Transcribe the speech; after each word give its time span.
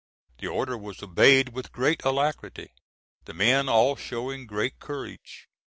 The 0.39 0.47
order 0.47 0.79
was 0.79 1.03
obeyed 1.03 1.49
with 1.49 1.71
great 1.71 2.03
alacrity, 2.03 2.71
the 3.25 3.35
men 3.35 3.69
all 3.69 3.95
showing 3.95 4.47
great 4.47 4.79
courage. 4.79 5.45